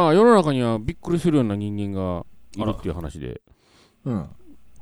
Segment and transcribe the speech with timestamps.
[0.00, 2.24] まあ世の中にはびっくりするような人間が
[2.56, 3.42] いるっていう話で、
[4.04, 4.30] うん。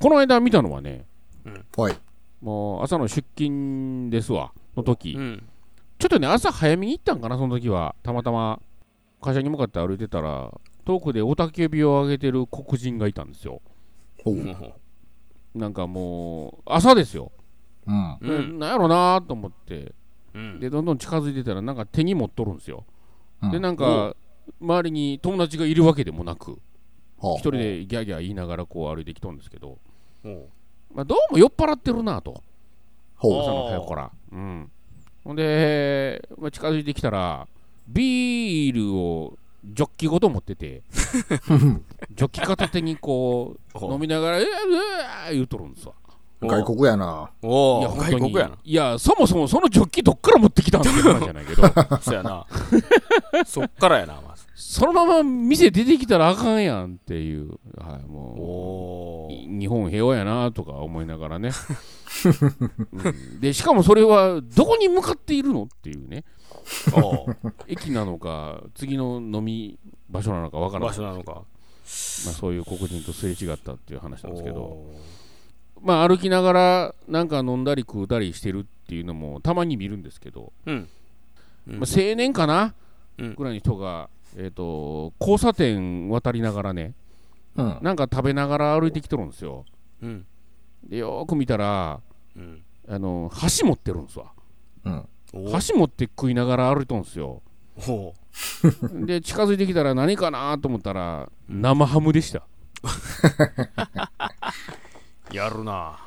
[0.00, 1.06] この間見たのはね、
[1.76, 1.96] はい。
[2.40, 5.48] もう朝の出勤ですわ、の時、うん。
[5.98, 7.96] ちょっとね、朝早めに行ったんかな、その時は。
[8.04, 8.60] たまたま
[9.20, 10.52] 会社に向かって歩いてたら、
[10.84, 13.60] 遠くで雄たけびを上げてる黒人がいたんですよ。
[14.22, 15.58] ほう。
[15.58, 17.32] なんかもう、朝ですよ。
[17.88, 18.18] うん。
[18.20, 18.58] うでん。
[18.60, 19.96] なんやろなと思って、
[20.32, 20.60] うん。
[20.60, 22.84] で、どんどん近づいてたら、なんか手に持っとるんですよ。
[23.42, 24.14] うんで、なんか、
[24.60, 26.58] 周りに友達がいるわけでもなく、
[27.20, 29.78] は一人でギャーギャー言いながらこう歩いてきとんですけど、
[30.94, 32.42] まあ、どうも酔っ払ってるなと、
[33.16, 34.10] ほ朝の早くから。
[34.32, 34.70] うん。
[35.24, 37.46] ほんで、まあ、近づいてきたら、
[37.88, 44.72] ビールをジョッキごと持ってて、 ジョッキ片手にこう、飲みながら、うわう
[45.26, 45.94] わ言うとるんですわ。
[46.40, 47.30] 外国やな。
[47.42, 47.78] お。
[47.78, 48.58] おいや、外国やな。
[48.62, 51.62] いや、そもそもそのジョッキどっから持ってきたんっていう話じゃないけど、
[52.00, 52.46] そやな。
[53.46, 54.46] そっからやな、まず。
[54.54, 61.50] そのまま店出てきたらあかんやんっていう、はい、おもおう、い日本平和やなとか思いながらね、
[62.92, 63.40] うん。
[63.40, 66.24] で、しかもそれはどこに向かっているのっていうね、
[67.66, 71.42] 駅なのか、次の飲み場所なのかわからない、ま場所なのか。
[71.84, 74.94] あ、そういう黒人とすれ違ったっていう話なんですけど、お
[75.82, 80.88] まあ、歩きながらなんか飲んだり食うたりしてるっていうのもたまに見るんですけど、ーうん。
[81.68, 82.74] うんまあ、青年かな、
[83.18, 86.94] うんぐらいの人が、えー、と交差点渡りながらね、
[87.56, 87.78] うん。
[87.82, 89.64] なんか食べながら歩いてきとるんですよ。
[90.02, 90.26] うん。
[90.88, 92.00] でよーく見たら、
[92.36, 92.62] うん。
[92.88, 94.32] あの箸持ってるんですわ。
[94.84, 95.08] うん。
[95.32, 97.42] お箸持って食いながら歩いとんですよ。
[99.06, 102.42] で、近づいてきたら何かなと思ったら、生ハムでした。
[105.32, 105.98] やるな。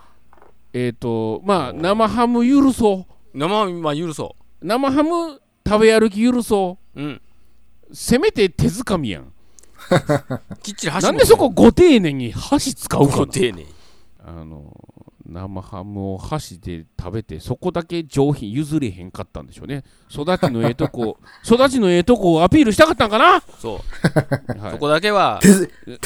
[0.73, 3.37] えっ、と、まあ、生ハム許そう。
[3.37, 7.01] 生まあ許そ生ハム食べ歩き許そう。
[7.01, 7.03] う。
[7.03, 7.21] うん。
[7.93, 9.33] せめて手づかみやん。
[10.61, 13.67] きっちり箸なんでそこご丁寧に箸使うかなご丁寧に。
[14.23, 14.90] あの
[15.31, 24.59] 生ハムを箸で食べてそこだけ上品譲れへんかったんでしょうね育ちのええとこ 育ちのええとこをアピールしたかったんかな、そう。
[24.59, 25.47] はいそこだけは、手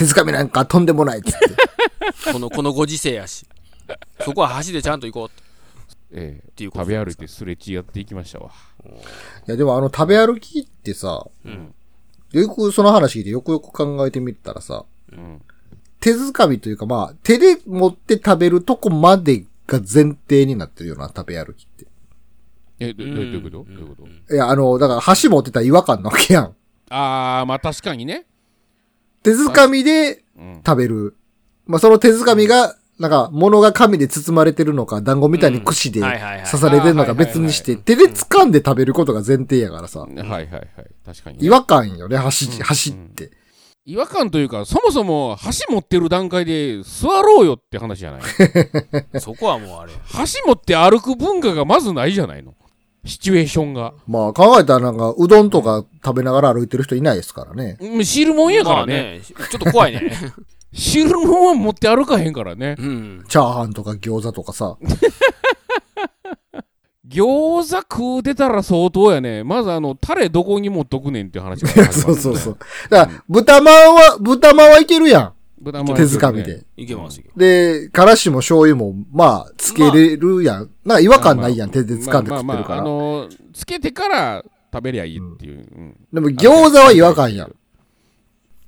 [0.06, 1.46] づかみなんかとんでもないっつって。
[2.32, 3.46] この、このご時世やし。
[4.22, 5.44] そこは箸でちゃんと行こうって
[6.12, 8.52] ええっていうこと食べ歩いてすれ違っていきましたわ
[9.48, 11.74] いや、でもあの食べ歩きってさ、うん。
[12.32, 15.42] よくその話聞いてよくよく考えてみたらさ、うん
[16.06, 21.88] 手づかみというかまあ、手で持って食べるとこまでが前提になってるような食べ歩きって。
[22.80, 23.64] えどどういうこと？
[23.64, 24.34] どういうこと？
[24.36, 26.56] いや、あの、だから箸持ってたら違和感なわけやん。
[26.90, 28.28] ああまあ確かにね。
[29.24, 31.16] 手づかみでうん食べる。
[31.66, 36.14] まあ、その手づかみが、なんか、物が紙で包まれてるのか、団子みたいに串で刺
[36.60, 40.02] されてるのか別にして、手で掴んで食べることが前提やからさ。
[40.02, 40.68] はいはいはい。
[41.04, 42.52] 確かに、ね、違和感よね、箸、うん。
[42.64, 43.32] 箸って。
[43.88, 48.22] 違和感というかそもそも箸持ってる段階で座ろうよって話じゃない
[49.22, 49.92] そこはもうあれ。
[50.06, 52.56] 箸持って歩く文化がまずないじゃないの
[53.06, 57.78] シチュエーションがまあ、考えたらなんか、うどんとか食べながら歩いてる人いないですからね。
[57.80, 60.12] うん汁もんやからまあね,、ちょっと怖いね。
[60.74, 63.24] 汁もんは持って歩かへんからねうん。
[63.30, 64.78] チャーハンとか餃子とかさ。
[67.16, 72.58] 餃子食うてたら相当やねまずあのタレどこに持っとくねんっていう話から始まる そうそうそう。
[72.90, 75.96] だから、豚まんは、豚まんはいけるや豚まんん。
[75.96, 76.66] 手づかみで。
[76.76, 77.26] いけますよ。
[77.38, 80.70] で、からしも醤油も、まあ、つけれるやん。
[80.84, 82.82] なんか違和感ないやん、手で掴んで食ってるかまあまあまああら。
[82.84, 84.44] のつけてから
[84.74, 87.56] 食べりゃいいっていう、うんでも、餃子は違和感やん。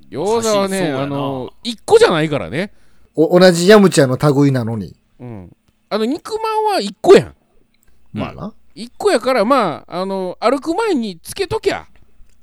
[0.09, 2.71] 餃子はねあの一個じゃないからね
[3.13, 4.95] お、同じヤムチャの類なのに。
[5.19, 5.51] うん
[5.89, 7.35] あの肉まんは一個やん
[8.13, 8.53] まあな。
[8.75, 11.87] 一個やからまああの歩く前につけときゃ。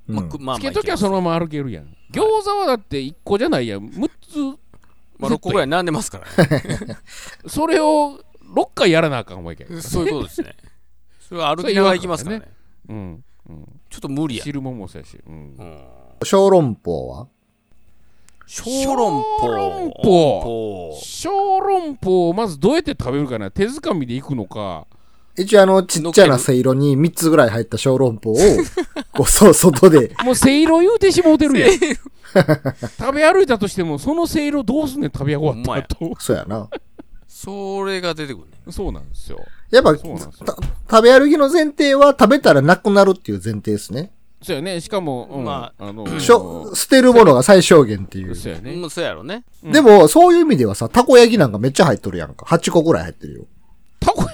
[0.09, 0.17] うん。
[0.17, 1.97] まあ、まあ、つけときゃそのまま歩けるやん。
[2.13, 3.89] 餃子はだって一個じゃないやん。
[3.89, 4.59] 6つ。
[5.19, 6.99] まあ、6個ぐらい並んでますからね。
[7.47, 8.21] それを
[8.55, 10.57] 6回やらなあかんわけやそういうことですね。
[11.21, 12.53] それは歩きながら行きますからね。
[12.89, 13.81] うんうん。
[13.89, 14.45] ちょっと無理や。
[14.45, 15.35] 汁ももそうやし、うん。
[15.59, 15.81] うん。
[16.23, 17.29] 小籠包は？
[18.47, 19.25] 小籠包。
[19.41, 20.41] 小籠包。
[20.43, 21.01] 包。
[21.01, 23.51] 小籠包をまずどうやって食べるかな。
[23.51, 24.87] 手づかみでいくのか
[25.37, 28.37] 一応あの、ちっちゃなせいろに3つぐらい入った小籠包を、
[29.13, 36.69] こう、そう、外で、もうせいろ言うてしもうてるやん食べ歩いたとしてもそのせいろどうすんねん食べ終わった後 そうやな。
[37.29, 38.73] それが出てくるね。
[38.73, 39.39] そうなんですよ
[39.71, 44.13] やっぱ、食べ歩きの前提は食べたらなくなるっていう前提ですね。
[44.43, 48.35] そうやねしかも、うんまあの しょ捨てるものが最小限っていう。
[48.35, 49.45] そうやねうん、そうやろね。
[49.65, 52.45] うんでも、そういう意味ではさ、たこ焼きなんかめっちゃ入っとるやんか。
[52.47, 53.45] 8個ぐらい入ってるよ。
[54.01, 54.34] たこ焼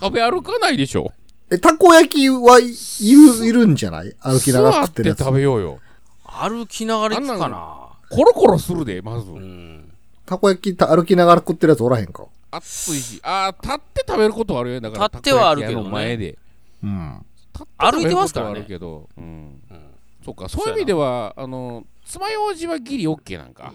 [0.00, 1.12] 食べ歩かないでしょ
[1.50, 4.14] え、たこ焼きはいる、いるんじゃない？
[4.20, 5.18] 歩きながら座って食ってるやつ。
[5.20, 5.78] 食べようよ
[6.24, 7.88] 歩きながら行くかな？
[8.10, 9.30] コロコロするで、まず。
[9.30, 9.92] うん。
[10.26, 12.24] たこ焼きた歩きながら食ってるやつおらへんか？
[12.50, 13.20] 暑いし。
[13.22, 14.80] あー、立って食べることはあるよ。
[14.80, 16.38] だから、立ってはあるけどね前で。
[16.82, 17.24] うん。
[17.52, 19.08] 立って食べることはあるけど。
[19.16, 19.24] うん。
[19.24, 19.80] うん
[20.24, 23.72] そっか、そういう意味では、あの、爪楊枝はギリオッケーなんか。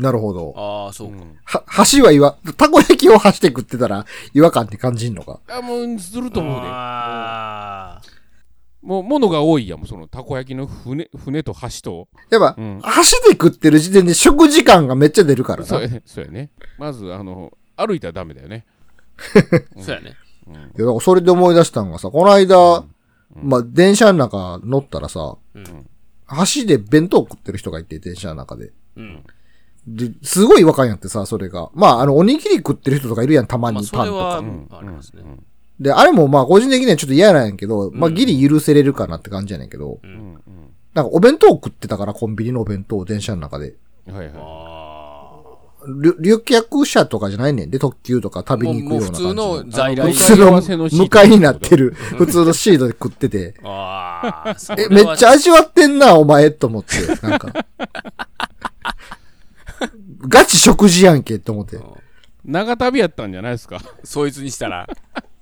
[0.00, 0.54] なるほど。
[0.56, 1.16] ああ、そうか。
[1.16, 5.40] んは、箸は岩、たこ焼きを箸で食ってたら違和感って感じんのか？
[5.48, 6.68] あ、もう、すると思うで。
[6.70, 8.00] あ
[8.82, 12.08] もう、ものが多いやん、もうその、たこ焼きの船、船と箸と。
[12.30, 12.80] やっぱ、うん。
[12.80, 15.64] 箸で食ってる時点で食時間がめっちゃ出るからな。
[15.64, 16.02] いそうやね。
[16.06, 16.50] そうやね。
[16.78, 18.64] まず、あの、歩いたらダメだよね。
[19.18, 19.20] あ、
[19.82, 20.16] そうやね。
[20.46, 20.54] うん。
[20.54, 22.84] や、だからそれで思い出したんがさ、この間、
[23.34, 25.86] まあ、電車の中乗ったらさ、うん。
[26.26, 28.72] 箸で弁当食ってる人がいて、電車の中で。
[28.96, 29.24] うん。
[29.96, 31.70] で、すごい違和感やってさ、それが。
[31.74, 34.38] まあ、あの、おにぎり食ってる人とかいるやん、たままあ、にパンとか。
[34.38, 35.22] うんありますね。
[35.78, 40.06] で、あれもまあ、個人的にはちょっと嫌なんやけど、まあ、ギリ許せれるかなって感じやねんけど、う。
[40.06, 40.40] うんん。
[40.94, 43.74] なんかお弁当食ってたから、コンビニのお弁当を電車の中で。
[44.06, 44.14] うん。
[44.14, 44.34] はいはい。
[44.36, 44.80] あ
[45.86, 48.42] 旅旅客車とかじゃないねんで、特急とかあ。
[48.44, 57.48] 旅もう、に行くような感じ通の在来あの普通の向かいになってる、普通のシートで食ってて、 ああ、そえ、めっちゃ味わってんな、お前、と思って、なんか。
[60.28, 61.78] ガチ食事やんけ、と思って。
[62.44, 63.80] 長旅やったんじゃないですか。
[64.04, 64.88] そいつにしたら、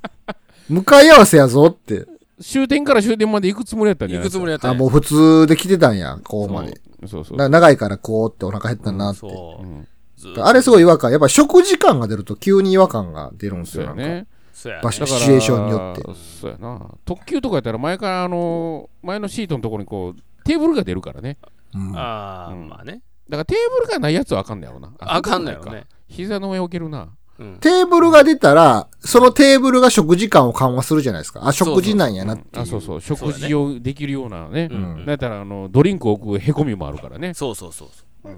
[0.68, 2.06] 向かい合わせやぞって。
[2.40, 4.38] 終点から終点まで行くつもりやったんじゃ行くないですか。
[4.38, 6.80] あ、つもりやったんやもう普通で来てたんや、こうまで。
[7.06, 7.38] そうそう。
[7.38, 9.20] な長いからこうってお腹減ったなって。
[9.20, 9.66] そうう。
[9.66, 9.88] ん。
[10.16, 11.10] ずっとあれすごい違和感。
[11.12, 13.94] やっぱ食時間が出ると急に違和感が出るんですよ。
[13.94, 14.26] ね。
[14.52, 16.02] そうやねシチュエーションによって。
[16.40, 16.80] そうやな。
[17.04, 21.38] 特急とかやったら前からあの、前のシートのところにこう、テーブルが出るからね。
[21.74, 23.02] うんああ、うんまあね。
[23.28, 24.92] だからテーブルがないやつはあかんのやろな。
[24.98, 25.86] あかんのよそうかね。
[26.08, 27.08] 膝の上置けるな。
[27.38, 27.58] うん。
[27.60, 31.46] テーブルが出たら、そのテーブルが食時間を緩和するじゃないですか。
[31.46, 32.62] あ、食事なんやなっていう。
[32.62, 33.00] あ、そうそう。
[33.00, 34.68] そう食事をできるようなね。
[34.70, 37.34] うんだったら、あの、ドリンクを置くへこみもあるからね。
[37.34, 37.88] そうそうそう。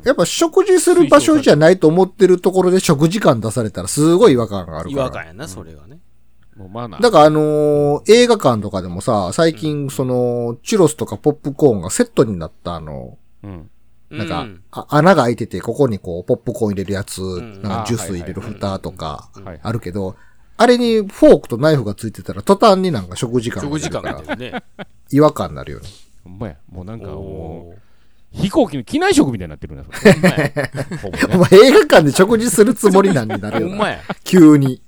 [0.04, 5.02] やっぱ食事する場所じゃないと思ってるところで食時間出されたらすごい違和感があるから。
[5.02, 5.98] 違和感やな、それがね。
[7.00, 13.70] だからあのー映画館とかでもさ、最近その、チュロスとかポップコーンがセットになったあの、うん。
[14.10, 19.60] なんか、うんあ穴が開いてて、ここにこう、ポップコーン入れるやつ、んなんかジュース入れる蓋とか、はい。
[19.62, 20.16] あるけど、
[20.56, 24.62] あれにフォークとナイフがついてたら、途端になんか食事間食時間がが出るね。
[25.10, 25.88] 違和感になるよね。
[26.24, 26.56] ほんまや。
[26.70, 27.78] もうなんかもう、
[28.36, 30.52] 飛行機の機内食みたいになってるな、それほんまや。
[31.38, 31.48] おね。
[31.50, 33.70] 前映画館で食事するつもりなんになるよな。
[33.70, 34.00] ほんまや。
[34.24, 34.82] 急に。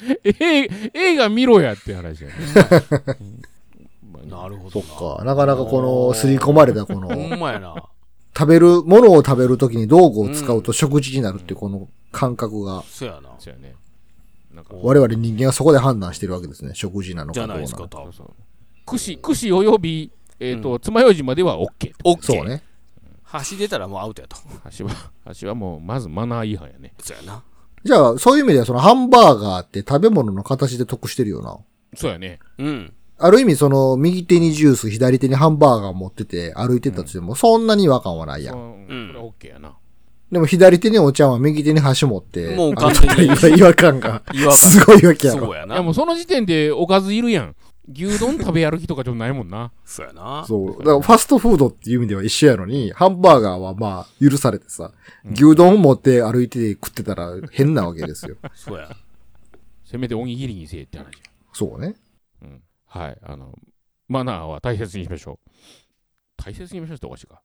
[0.24, 2.34] え映画見ろやって話やね。
[3.20, 3.42] うん
[4.28, 5.14] なるほそどな。
[5.14, 5.24] っか。
[5.24, 7.74] なかなかこの、刷り込まれたこの、ほんまやな。
[8.38, 13.30] 食べる、ものを食べるときに道具を使うと食事になるっていうこの感覚が、そうやな。
[13.40, 13.74] そうやね。
[14.54, 16.70] なんか、我々人間はそこで判断してるわけですね。
[16.74, 18.12] 食事なのじかどうなのゃないですか、多分。
[18.12, 18.34] そうそう。
[18.86, 21.66] 串、串および、えっと、爪楊枝までは OK と。
[22.04, 22.36] オッケー。
[22.36, 22.62] そうね。
[23.50, 24.36] 橋出たらもうアウトやと。
[24.78, 24.92] 橋は、
[25.38, 26.94] 橋はもう、まずマナー違反やね。
[27.00, 27.42] そうやな。
[27.84, 31.58] じゃあ、そういう意味ではそのハンバーガーって食べ物の形で得してるよな。
[31.96, 32.38] そうやね。
[32.58, 32.94] うん。
[33.18, 38.52] ある意味その、右手にジュース、左手にハンバーガー持ってて歩いてたとしても、そんなに違和感はないや。
[38.52, 39.76] そうんこれは OK やな。
[40.30, 45.46] でも左手にお茶碗、右手に箸持って、もう完全に違和感が、違和感すごいわけやろ。
[45.46, 45.74] そうやな。
[45.74, 47.56] いやもうその時点でおかずいるやん。
[47.90, 49.72] 牛丼食べ歩きとかちょっとないもんな。
[49.86, 50.44] そうやな。
[50.46, 50.78] そう。
[50.78, 54.92] だからファストフードっていう意味では一緒やのに、ハンバーガーはまあ許されてさ、
[55.32, 58.36] 牛丼持って歩いて食ってたら変なわけですよ。
[58.54, 58.94] そうや。
[59.86, 61.10] せめておにぎりにせえって話や。
[61.54, 61.94] そうね。
[62.88, 63.18] はい。
[63.22, 63.54] あの、
[64.08, 65.50] マナーは大切にしましょう。
[66.36, 67.42] 大切にしましょうっておかしいか。